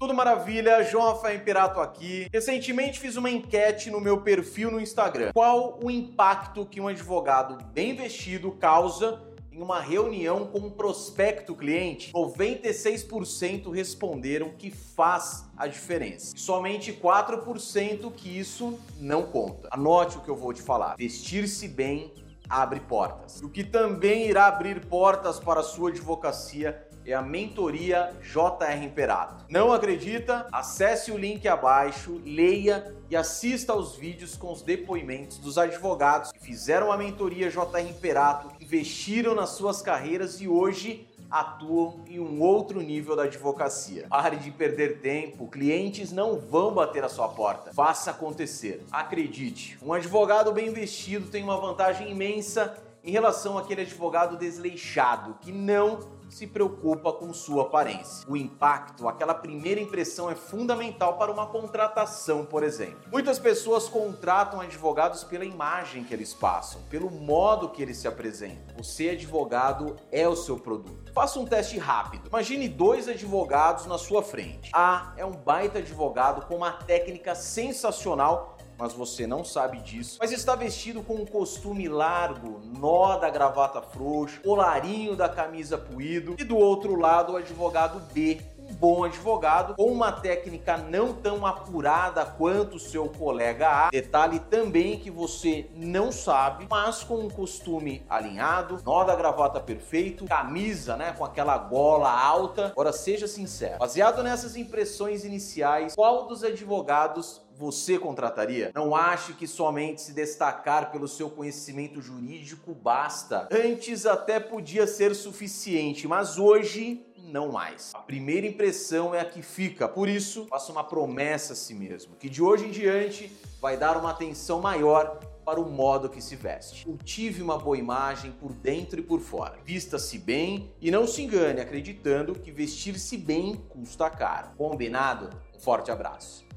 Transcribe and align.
Tudo 0.00 0.14
maravilha, 0.14 0.82
João 0.82 1.12
Rafael 1.12 1.36
Imperato 1.36 1.78
aqui. 1.78 2.26
Recentemente 2.32 2.98
fiz 2.98 3.16
uma 3.16 3.30
enquete 3.30 3.90
no 3.90 4.00
meu 4.00 4.22
perfil 4.22 4.70
no 4.70 4.80
Instagram. 4.80 5.30
Qual 5.30 5.78
o 5.82 5.90
impacto 5.90 6.64
que 6.64 6.80
um 6.80 6.88
advogado 6.88 7.62
bem 7.74 7.94
vestido 7.94 8.50
causa 8.52 9.20
em 9.52 9.60
uma 9.60 9.78
reunião 9.78 10.46
com 10.46 10.58
um 10.60 10.70
prospecto 10.70 11.54
cliente? 11.54 12.14
96% 12.14 13.70
responderam 13.70 14.48
que 14.56 14.70
faz 14.70 15.44
a 15.54 15.66
diferença. 15.66 16.32
Somente 16.34 16.94
4% 16.94 18.10
que 18.10 18.38
isso 18.38 18.80
não 18.98 19.24
conta. 19.24 19.68
Anote 19.70 20.16
o 20.16 20.22
que 20.22 20.30
eu 20.30 20.36
vou 20.36 20.54
te 20.54 20.62
falar. 20.62 20.96
Vestir-se 20.96 21.68
bem 21.68 22.10
abre 22.50 22.80
portas. 22.80 23.40
O 23.40 23.48
que 23.48 23.62
também 23.62 24.28
irá 24.28 24.46
abrir 24.46 24.84
portas 24.86 25.38
para 25.38 25.60
a 25.60 25.62
sua 25.62 25.90
advocacia 25.90 26.84
é 27.06 27.14
a 27.14 27.22
mentoria 27.22 28.12
JR 28.20 28.84
Imperato. 28.84 29.46
Não 29.48 29.72
acredita? 29.72 30.46
Acesse 30.52 31.10
o 31.10 31.16
link 31.16 31.46
abaixo, 31.48 32.20
leia 32.24 32.94
e 33.08 33.16
assista 33.16 33.72
aos 33.72 33.96
vídeos 33.96 34.36
com 34.36 34.52
os 34.52 34.62
depoimentos 34.62 35.38
dos 35.38 35.56
advogados 35.56 36.30
que 36.30 36.38
fizeram 36.38 36.92
a 36.92 36.96
mentoria 36.96 37.50
JR 37.50 37.80
Imperato, 37.88 38.52
investiram 38.60 39.34
nas 39.34 39.50
suas 39.50 39.80
carreiras 39.80 40.40
e 40.40 40.48
hoje 40.48 41.08
atuam 41.30 42.00
em 42.06 42.18
um 42.18 42.40
outro 42.40 42.80
nível 42.80 43.14
da 43.14 43.24
advocacia. 43.24 44.06
Pare 44.08 44.36
de 44.36 44.50
perder 44.50 45.00
tempo, 45.00 45.46
clientes 45.46 46.10
não 46.10 46.38
vão 46.38 46.72
bater 46.72 47.04
a 47.04 47.08
sua 47.08 47.28
porta. 47.28 47.72
Faça 47.72 48.10
acontecer. 48.10 48.84
Acredite, 48.90 49.78
um 49.82 49.92
advogado 49.92 50.52
bem 50.52 50.72
vestido 50.72 51.30
tem 51.30 51.42
uma 51.42 51.56
vantagem 51.56 52.10
imensa 52.10 52.76
em 53.02 53.10
relação 53.10 53.58
àquele 53.58 53.82
advogado 53.82 54.36
desleixado 54.36 55.36
que 55.40 55.52
não 55.52 56.20
se 56.30 56.46
preocupa 56.46 57.12
com 57.12 57.32
sua 57.34 57.62
aparência. 57.64 58.24
O 58.28 58.36
impacto, 58.36 59.08
aquela 59.08 59.34
primeira 59.34 59.80
impressão 59.80 60.30
é 60.30 60.34
fundamental 60.34 61.18
para 61.18 61.32
uma 61.32 61.46
contratação, 61.46 62.46
por 62.46 62.62
exemplo. 62.62 63.00
Muitas 63.10 63.38
pessoas 63.38 63.88
contratam 63.88 64.60
advogados 64.60 65.24
pela 65.24 65.44
imagem 65.44 66.04
que 66.04 66.14
eles 66.14 66.32
passam, 66.32 66.80
pelo 66.82 67.10
modo 67.10 67.68
que 67.68 67.82
eles 67.82 67.98
se 67.98 68.06
apresentam. 68.06 68.76
Você, 68.76 69.10
advogado, 69.10 69.96
é 70.12 70.28
o 70.28 70.36
seu 70.36 70.56
produto. 70.56 71.12
Faça 71.12 71.40
um 71.40 71.44
teste 71.44 71.78
rápido. 71.78 72.28
Imagine 72.28 72.68
dois 72.68 73.08
advogados 73.08 73.86
na 73.86 73.98
sua 73.98 74.22
frente. 74.22 74.70
A 74.72 75.12
é 75.16 75.24
um 75.24 75.32
baita 75.32 75.78
advogado 75.78 76.46
com 76.46 76.56
uma 76.56 76.72
técnica 76.72 77.34
sensacional 77.34 78.56
mas 78.80 78.94
você 78.94 79.26
não 79.26 79.44
sabe 79.44 79.78
disso, 79.80 80.16
mas 80.18 80.32
está 80.32 80.56
vestido 80.56 81.02
com 81.02 81.16
um 81.16 81.26
costume 81.26 81.86
largo, 81.86 82.62
nó 82.78 83.18
da 83.18 83.28
gravata 83.28 83.82
frouxo, 83.82 84.40
colarinho 84.40 85.14
da 85.14 85.28
camisa 85.28 85.76
puído, 85.76 86.34
e 86.38 86.44
do 86.44 86.56
outro 86.56 86.98
lado 86.98 87.34
o 87.34 87.36
advogado 87.36 88.00
B, 88.14 88.40
um 88.58 88.72
bom 88.74 89.04
advogado 89.04 89.74
com 89.74 89.86
uma 89.86 90.12
técnica 90.12 90.76
não 90.76 91.12
tão 91.12 91.44
apurada 91.44 92.24
quanto 92.24 92.76
o 92.76 92.80
seu 92.80 93.08
colega 93.08 93.68
A. 93.68 93.90
Detalhe 93.90 94.38
também 94.38 94.98
que 94.98 95.10
você 95.10 95.68
não 95.74 96.10
sabe, 96.12 96.66
mas 96.70 97.02
com 97.02 97.16
um 97.16 97.28
costume 97.28 98.02
alinhado, 98.08 98.80
nó 98.84 99.04
da 99.04 99.16
gravata 99.16 99.60
perfeito, 99.60 100.24
camisa, 100.24 100.96
né, 100.96 101.12
com 101.12 101.24
aquela 101.24 101.58
gola 101.58 102.10
alta. 102.10 102.66
Agora 102.66 102.92
seja 102.92 103.26
sincero, 103.26 103.78
baseado 103.78 104.22
nessas 104.22 104.56
impressões 104.56 105.24
iniciais, 105.24 105.94
qual 105.94 106.26
dos 106.28 106.44
advogados 106.44 107.42
você 107.60 107.98
contrataria? 107.98 108.72
Não 108.74 108.96
ache 108.96 109.34
que 109.34 109.46
somente 109.46 110.00
se 110.00 110.14
destacar 110.14 110.90
pelo 110.90 111.06
seu 111.06 111.28
conhecimento 111.28 112.00
jurídico 112.00 112.74
basta. 112.74 113.46
Antes 113.52 114.06
até 114.06 114.40
podia 114.40 114.86
ser 114.86 115.14
suficiente, 115.14 116.08
mas 116.08 116.38
hoje 116.38 117.04
não 117.18 117.52
mais. 117.52 117.92
A 117.94 117.98
primeira 117.98 118.46
impressão 118.46 119.14
é 119.14 119.20
a 119.20 119.26
que 119.26 119.42
fica, 119.42 119.86
por 119.86 120.08
isso, 120.08 120.46
faça 120.46 120.72
uma 120.72 120.82
promessa 120.82 121.52
a 121.52 121.56
si 121.56 121.74
mesmo, 121.74 122.16
que 122.16 122.30
de 122.30 122.42
hoje 122.42 122.64
em 122.64 122.70
diante 122.70 123.30
vai 123.60 123.76
dar 123.76 123.98
uma 123.98 124.10
atenção 124.10 124.62
maior 124.62 125.20
para 125.44 125.60
o 125.60 125.70
modo 125.70 126.08
que 126.08 126.22
se 126.22 126.36
veste. 126.36 126.86
Cultive 126.86 127.42
uma 127.42 127.58
boa 127.58 127.76
imagem 127.76 128.32
por 128.32 128.54
dentro 128.54 129.00
e 129.00 129.02
por 129.02 129.20
fora. 129.20 129.58
Vista-se 129.64 130.18
bem 130.18 130.72
e 130.80 130.90
não 130.90 131.06
se 131.06 131.22
engane 131.22 131.60
acreditando 131.60 132.34
que 132.34 132.50
vestir-se 132.50 133.18
bem 133.18 133.54
custa 133.68 134.08
caro. 134.08 134.52
Combinado? 134.56 135.28
Um 135.54 135.60
forte 135.60 135.90
abraço. 135.90 136.49